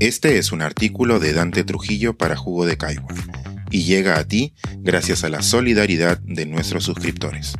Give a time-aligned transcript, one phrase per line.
[0.00, 3.14] Este es un artículo de Dante Trujillo para Jugo de Caigua
[3.70, 7.52] y llega a ti gracias a la solidaridad de nuestros suscriptores.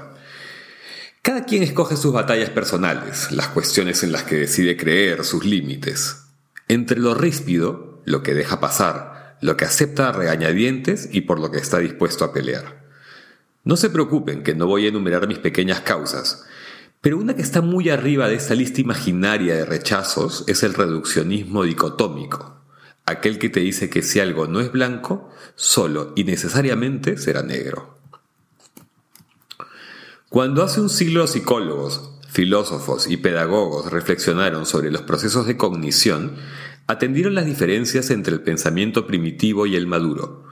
[1.22, 6.28] Cada quien escoge sus batallas personales, las cuestiones en las que decide creer, sus límites.
[6.70, 11.52] Entre lo ríspido, lo que deja pasar, lo que acepta a regañadientes y por lo
[11.52, 12.88] que está dispuesto a pelear.
[13.64, 16.46] No se preocupen que no voy a enumerar mis pequeñas causas,
[17.02, 21.64] pero una que está muy arriba de esta lista imaginaria de rechazos es el reduccionismo
[21.64, 22.62] dicotómico,
[23.06, 27.98] aquel que te dice que si algo no es blanco, solo y necesariamente será negro.
[30.30, 36.36] Cuando hace un siglo psicólogos, filósofos y pedagogos reflexionaron sobre los procesos de cognición,
[36.90, 40.44] atendieron las diferencias entre el pensamiento primitivo y el maduro.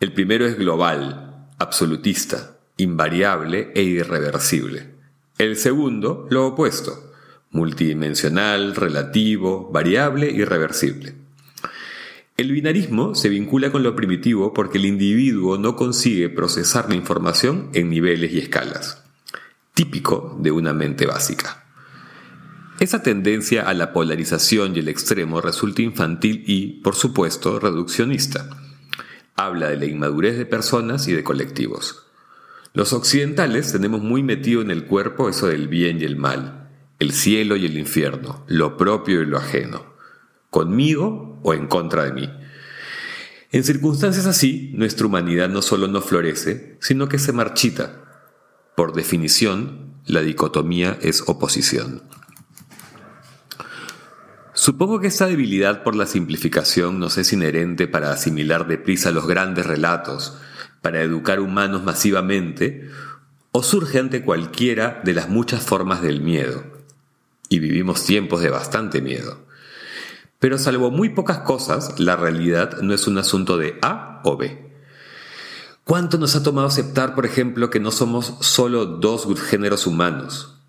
[0.00, 4.94] El primero es global, absolutista, invariable e irreversible.
[5.36, 7.12] El segundo, lo opuesto,
[7.50, 11.14] multidimensional, relativo, variable y reversible.
[12.38, 17.68] El binarismo se vincula con lo primitivo porque el individuo no consigue procesar la información
[17.74, 19.04] en niveles y escalas,
[19.74, 21.66] típico de una mente básica.
[22.80, 28.48] Esa tendencia a la polarización y el extremo resulta infantil y, por supuesto, reduccionista.
[29.36, 32.06] Habla de la inmadurez de personas y de colectivos.
[32.72, 37.12] Los occidentales tenemos muy metido en el cuerpo eso del bien y el mal, el
[37.12, 39.84] cielo y el infierno, lo propio y lo ajeno,
[40.48, 42.30] conmigo o en contra de mí.
[43.52, 48.04] En circunstancias así, nuestra humanidad no solo no florece, sino que se marchita.
[48.74, 52.04] Por definición, la dicotomía es oposición.
[54.60, 59.64] Supongo que esta debilidad por la simplificación nos es inherente para asimilar deprisa los grandes
[59.64, 60.36] relatos,
[60.82, 62.90] para educar humanos masivamente,
[63.52, 66.62] o surge ante cualquiera de las muchas formas del miedo.
[67.48, 69.46] Y vivimos tiempos de bastante miedo.
[70.38, 74.74] Pero salvo muy pocas cosas, la realidad no es un asunto de A o B.
[75.84, 80.59] ¿Cuánto nos ha tomado aceptar, por ejemplo, que no somos solo dos géneros humanos,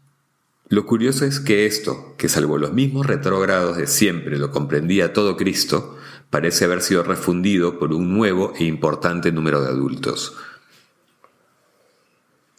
[0.72, 5.36] lo curioso es que esto, que salvo los mismos retrógrados de siempre lo comprendía todo
[5.36, 5.98] Cristo,
[6.30, 10.38] parece haber sido refundido por un nuevo e importante número de adultos.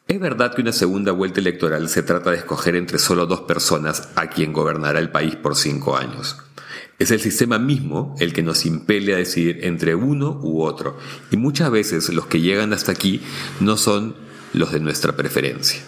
[0.09, 4.11] Es verdad que una segunda vuelta electoral se trata de escoger entre solo dos personas
[4.15, 6.37] a quien gobernará el país por cinco años.
[6.99, 10.99] Es el sistema mismo el que nos impele a decidir entre uno u otro,
[11.31, 13.23] y muchas veces los que llegan hasta aquí
[13.61, 14.15] no son
[14.53, 15.83] los de nuestra preferencia.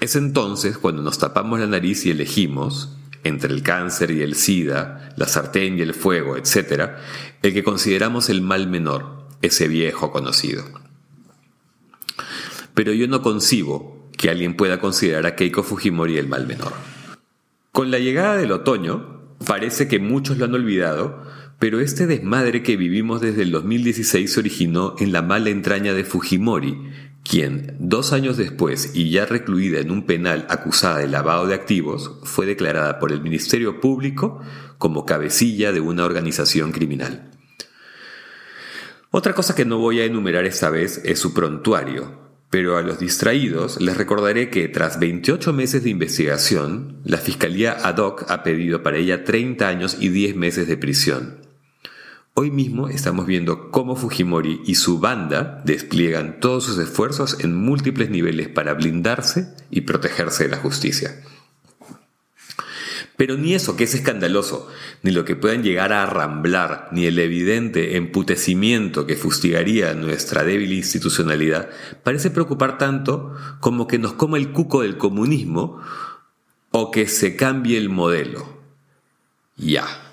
[0.00, 5.12] Es entonces cuando nos tapamos la nariz y elegimos, entre el cáncer y el SIDA,
[5.16, 6.92] la sartén y el fuego, etc.,
[7.42, 10.64] el que consideramos el mal menor, ese viejo conocido.
[12.72, 16.72] Pero yo no concibo que alguien pueda considerar a Keiko Fujimori el mal menor.
[17.72, 21.22] Con la llegada del otoño, parece que muchos lo han olvidado,
[21.58, 26.04] pero este desmadre que vivimos desde el 2016 se originó en la mala entraña de
[26.04, 26.78] Fujimori,
[27.22, 32.18] quien, dos años después y ya recluida en un penal acusada de lavado de activos,
[32.24, 34.40] fue declarada por el Ministerio Público
[34.78, 37.30] como cabecilla de una organización criminal.
[39.10, 42.98] Otra cosa que no voy a enumerar esta vez es su prontuario, pero a los
[42.98, 48.82] distraídos les recordaré que tras 28 meses de investigación, la Fiscalía ad hoc ha pedido
[48.82, 51.39] para ella 30 años y 10 meses de prisión.
[52.42, 58.08] Hoy mismo estamos viendo cómo Fujimori y su banda despliegan todos sus esfuerzos en múltiples
[58.08, 61.22] niveles para blindarse y protegerse de la justicia.
[63.18, 64.70] Pero ni eso que es escandaloso,
[65.02, 70.72] ni lo que puedan llegar a arramblar, ni el evidente emputecimiento que fustigaría nuestra débil
[70.72, 71.68] institucionalidad,
[72.02, 75.82] parece preocupar tanto como que nos coma el cuco del comunismo
[76.70, 78.62] o que se cambie el modelo.
[79.58, 80.09] Ya.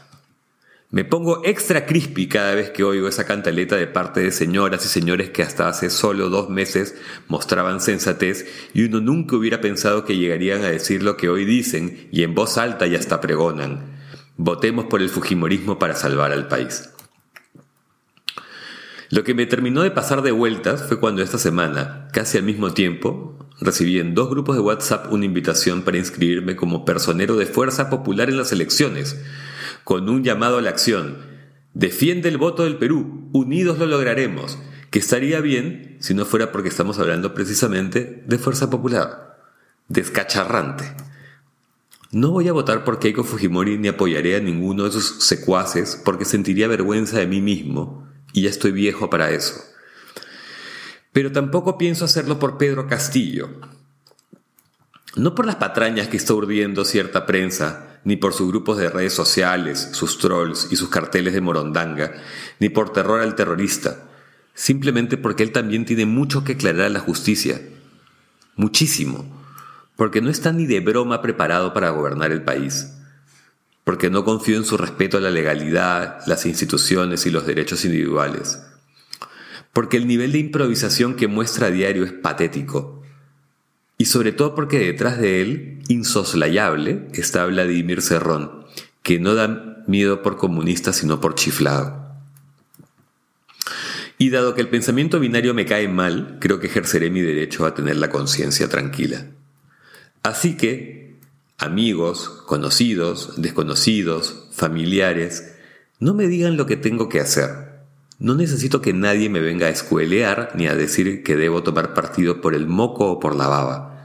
[0.90, 4.88] Me pongo extra crispy cada vez que oigo esa cantaleta de parte de señoras y
[4.88, 6.96] señores que hasta hace solo dos meses
[7.28, 12.08] mostraban sensatez y uno nunca hubiera pensado que llegarían a decir lo que hoy dicen
[12.14, 13.98] y en voz alta y hasta pregonan.
[14.38, 16.90] Votemos por el Fujimorismo para salvar al país.
[19.10, 22.74] Lo que me terminó de pasar de vueltas fue cuando esta semana, casi al mismo
[22.74, 27.90] tiempo, recibí en dos grupos de WhatsApp una invitación para inscribirme como personero de Fuerza
[27.90, 29.18] Popular en las elecciones,
[29.88, 31.16] con un llamado a la acción.
[31.74, 36.68] Defiende el voto del Perú, unidos lo lograremos, que estaría bien si no fuera porque
[36.68, 39.40] estamos hablando precisamente de Fuerza Popular.
[39.88, 40.94] Descacharrante.
[42.12, 46.26] No voy a votar por Keiko Fujimori ni apoyaré a ninguno de sus secuaces porque
[46.26, 49.54] sentiría vergüenza de mí mismo y ya estoy viejo para eso.
[51.14, 53.48] Pero tampoco pienso hacerlo por Pedro Castillo.
[55.16, 59.12] No por las patrañas que está urdiendo cierta prensa, ni por sus grupos de redes
[59.12, 62.14] sociales, sus trolls y sus carteles de morondanga,
[62.58, 64.02] ni por terror al terrorista,
[64.54, 67.60] simplemente porque él también tiene mucho que aclarar a la justicia.
[68.56, 69.26] Muchísimo.
[69.98, 72.94] Porque no está ni de broma preparado para gobernar el país,
[73.84, 78.62] porque no confío en su respeto a la legalidad, las instituciones y los derechos individuales,
[79.74, 83.04] porque el nivel de improvisación que muestra a diario es patético,
[83.98, 88.66] y sobre todo porque detrás de él, insoslayable, está Vladimir Cerrón,
[89.04, 92.08] que no da miedo por comunista sino por chiflado.
[94.18, 97.76] Y dado que el pensamiento binario me cae mal, creo que ejerceré mi derecho a
[97.76, 99.28] tener la conciencia tranquila.
[100.24, 101.20] Así que,
[101.58, 105.54] amigos, conocidos, desconocidos, familiares,
[106.00, 107.68] no me digan lo que tengo que hacer.
[108.20, 112.42] No necesito que nadie me venga a escuelear ni a decir que debo tomar partido
[112.42, 113.97] por el moco o por la baba.